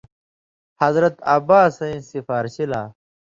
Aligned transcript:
حضرت 0.81 1.15
عباسَیں 1.33 1.97
سِفارشی 2.09 2.65
لا 2.71 2.81